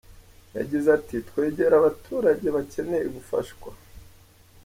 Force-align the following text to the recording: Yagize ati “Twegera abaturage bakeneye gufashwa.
Yagize 0.57 0.87
ati 0.97 1.15
“Twegera 1.27 1.73
abaturage 1.77 2.47
bakeneye 2.55 3.05
gufashwa. 3.15 3.69